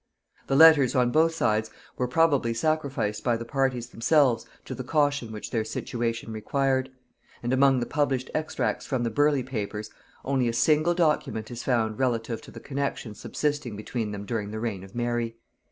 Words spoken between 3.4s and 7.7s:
parties themselves to the caution which their situation required; and